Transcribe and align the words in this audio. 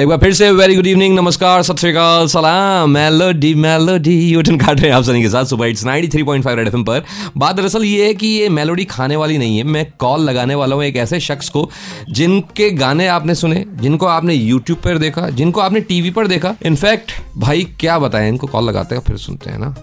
एक 0.00 0.06
बार 0.08 0.18
फिर 0.18 0.32
से 0.32 0.50
वेरी 0.50 0.74
गुड 0.74 0.86
इवनिंग 0.86 1.18
नमस्कार 1.18 1.62
सत 1.62 1.78
श्रीकाल 1.78 2.26
सलाम 2.26 2.90
मेलोडी 2.90 3.52
मेलोडी 3.54 4.14
यूटन 4.28 4.56
काट 4.58 4.80
रहे 4.80 4.90
हैं 4.90 4.96
आप 4.96 5.02
सनी 5.04 5.22
के 5.22 5.28
साथ 5.28 5.44
सुबह 5.44 5.66
इट्स 5.66 5.84
93.5 5.86 6.54
रेड 6.56 6.68
एफएम 6.68 6.84
पर। 6.84 7.02
बात 7.36 7.56
दरअसल 7.56 7.84
ये 7.84 8.06
है 8.06 8.14
कि 8.14 8.26
ये 8.26 8.48
मेलोडी 8.48 8.84
खाने 8.84 9.16
वाली 9.16 9.36
नहीं 9.38 9.58
है 9.58 9.64
मैं 9.64 9.84
कॉल 9.98 10.20
लगाने 10.20 10.54
वाला 10.54 10.76
हूँ 10.76 10.84
एक 10.84 10.96
ऐसे 10.96 11.20
शख्स 11.20 11.48
को 11.48 11.68
जिनके 12.10 12.70
गाने 12.70 13.06
आपने 13.08 13.34
सुने 13.34 13.64
जिनको 13.80 14.06
आपने 14.06 14.34
यूट्यूब 14.34 14.78
पर 14.78 14.98
देखा 14.98 15.28
जिनको 15.32 15.60
आपने 15.60 15.80
टीवी 15.90 16.10
पर 16.10 16.26
देखा। 16.26 16.54
इनफैक्ट 16.66 17.12
भाई 17.38 17.66
क्या 17.80 17.98
बताएँ 17.98 18.28
इनको 18.28 18.46
कॉल 18.46 18.64
लगाते 18.64 18.94
हैं 18.94 19.02
फिर 19.02 19.16
सुनते 19.16 19.50
हैं 19.50 19.58
ना। 19.58 19.74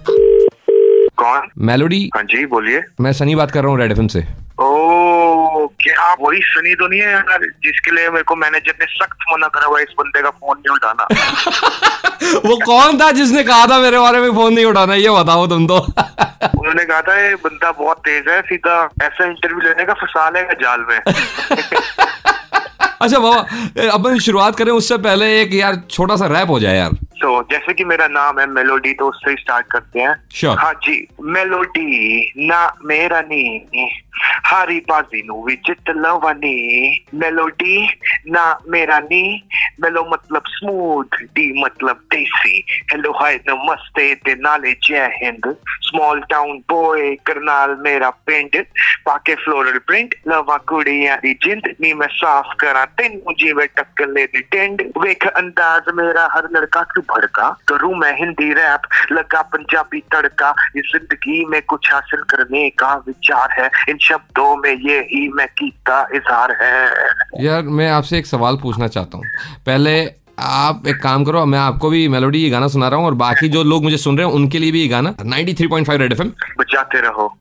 कौन? 1.17 1.47
मेलोडी 1.57 2.09
हाँ 2.15 2.23
जी 2.23 2.45
बोलिए। 2.47 2.81
मैं 3.01 3.13
सनी 3.13 3.35
बात 3.35 3.51
कर 3.51 3.63
रहा 3.63 3.71
हूँ 3.71 3.79
रेड 3.79 3.91
एफएम 3.91 4.07
से। 4.07 4.25
क्या 6.07 6.27
वही 6.27 6.39
सनी 6.41 6.73
तो 6.75 6.87
नहीं 6.87 6.99
है 6.99 7.11
यार 7.11 7.39
जिसके 7.63 7.91
लिए 7.91 8.09
मेरे 8.09 8.23
को 8.23 8.35
मैनेजर 8.35 8.73
ने 8.81 8.85
सख्त 8.85 9.17
मना 9.31 9.47
करा 9.47 9.65
हुआ 9.65 9.79
इस 9.79 9.93
बंदे 9.99 10.21
का 10.21 10.29
फ़ोन 10.29 10.57
नहीं 10.57 10.75
उठाना। 10.75 11.07
वो 12.49 12.57
कौन 12.65 12.99
था 12.99 13.11
जिसने 13.11 13.43
कहा 13.43 13.65
था 13.67 13.79
मेरे 13.79 13.99
बारे 13.99 14.21
में 14.21 14.31
फ़ोन 14.31 14.53
नहीं 14.53 14.65
उठाना? 14.65 14.93
ये 14.93 15.09
बताओ 15.09 15.47
तुम 15.47 15.67
तो। 15.67 15.77
उन्होंने 16.59 16.85
कहा 16.85 17.01
था 17.01 17.19
ये 17.21 17.35
बंदा 17.35 17.71
बहुत 17.71 17.97
तेज 17.97 18.29
है 18.29 18.41
सीधा 18.41 18.89
ऐसा 19.03 19.25
इंटरव्यू 19.25 19.59
लेने 19.59 19.85
का 19.85 19.93
फंसा 19.93 20.29
लेगा 20.29 20.53
जाल 20.53 20.85
में? 20.89 20.99
अच्छा 23.01 23.19
बाबा 23.19 23.89
अपन 23.91 24.19
शुरुआत 24.19 24.55
करें 24.55 24.71
उससे 24.71 24.97
पहले 24.97 25.41
एक 25.41 25.53
यार 25.53 25.75
छोटा 25.91 26.15
सा 26.15 26.25
रैप 26.27 26.49
हो 26.49 26.59
जाए 26.59 26.77
यार। 26.77 26.91
तो 27.21 27.43
जैसे 27.51 27.73
कि 27.73 27.83
मेरा 27.83 28.07
नाम 28.07 28.39
है 28.39 28.45
मेलोडी 28.47 28.93
तो 28.93 29.09
उससे 29.09 29.31
ही 29.31 29.37
स्टार्ट 29.37 29.67
करते 29.67 29.99
हैं। 29.99 30.29
Sure. 30.29 30.57
हाँ 30.59 30.73
जी 30.73 31.07
मेलोडी 31.21 32.33
ना 32.37 32.75
मेरा 32.85 33.21
नी 33.21 34.01
हारी 34.45 34.79
बाजी 34.79 35.21
नु 35.25 35.47
लवानी 36.01 37.05
मेलोडी 37.13 37.87
ना। 38.27 38.59
मेरा 38.69 38.99
नी 38.99 39.49
मेलो 39.81 40.09
मतलब 40.13 40.43
स्मूथ 40.47 41.17
डी 41.21 41.63
मतलब 41.63 41.95
देसी। 41.95 42.66
हेलो 42.87 43.11
हाय 43.11 43.35
नमस्ते 43.47 44.03
ते 44.15 44.33
नाले 44.37 44.71
Jai 44.79 45.05
Hind 45.13 45.45
small 45.83 46.19
town 46.29 46.57
boy 46.69 47.15
Karnal 47.27 47.75
मेरा 47.79 48.09
पिंड 48.25 48.55
पाके 49.05 49.33
फ्लोरल 49.37 49.77
प्रिंट 49.87 50.13
लवा 50.27 50.55
कुड़ियाँ 50.69 51.17
दी 51.17 51.33
जिंद 51.43 51.67
नी 51.81 51.91
मैं 51.93 52.07
साफ़ 52.09 52.53
करा 52.59 52.83
तेनू 52.95 53.33
जीवे 53.39 53.65
टक्कर 53.69 54.07
ले 54.09 54.23
दी 54.27 54.41
टेंड 54.51 54.81
वेख 54.97 55.25
अंदाज 55.27 55.91
मेरा 55.95 56.27
हर 56.33 56.47
लड़का 56.51 56.83
क्यों 56.93 57.03
भड़का 57.09 57.49
करूँ 57.67 57.93
मैं 57.95 58.13
हिंदी 58.19 58.51
रैप 58.53 58.87
लगा 59.11 59.41
पंजाबी 59.49 59.99
तड़का 60.13 60.53
इस 60.77 60.91
ज़िंदगी 60.91 61.43
में 61.45 61.61
कुछ 61.65 61.91
हासिल 61.93 62.21
करने 62.29 62.69
का 62.79 62.93
विचार 63.07 63.59
है 63.59 63.69
इन 63.89 63.97
शब्दों 64.03 64.55
में 64.57 64.71
ये 64.71 64.99
ही 65.11 65.27
मैं 65.33 65.47
कीता 65.53 65.99
इजहार 66.15 66.55
है 66.61 67.43
यार 67.43 67.63
मैं 67.73 67.89
आपसे 67.91 68.17
एक 68.17 68.27
सवाल 68.27 68.57
पूछना 68.63 68.87
चाहता 68.89 69.17
हूँ 69.17 69.25
पहले 69.65 69.97
आप 70.39 70.87
एक 70.87 71.01
काम 71.01 71.23
करो, 71.23 71.45
मैं 71.45 71.59
आपको 71.59 71.89
भी 71.89 72.07
मेलोडी 72.07 72.39
ये 72.39 72.49
गाना 72.49 72.67
सुना 72.67 72.87
रहा 72.87 72.99
हूँ 72.99 73.05
और 73.05 73.13
बाकी 73.13 73.49
जो 73.49 73.63
लोग 73.63 73.83
मुझे 73.83 73.97
सुन 73.97 74.17
रहे 74.17 74.27
हैं, 74.27 74.33
उनके 74.33 74.59
लिए 74.59 74.71
भी 74.71 74.81
ये 74.81 74.87
गाना। 74.87 75.13
93.5 75.25 75.97
रेड 75.97 76.11
एफएम 76.11 76.31
बचाते 76.59 77.01
रहो। 77.01 77.37